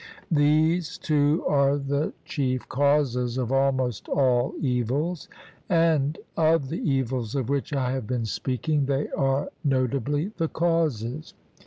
[0.31, 5.29] These two are the chief causes of almost all evils,
[5.69, 11.35] and of the evils of which I have been speaking they are notably the causes.